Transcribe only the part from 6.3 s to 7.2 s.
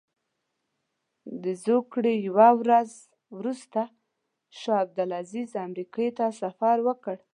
سفر وکړ.